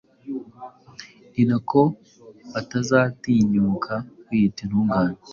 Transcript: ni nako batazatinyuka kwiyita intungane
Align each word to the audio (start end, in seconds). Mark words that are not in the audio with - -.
ni 1.33 1.43
nako 1.49 1.81
batazatinyuka 2.53 3.93
kwiyita 4.23 4.59
intungane 4.65 5.17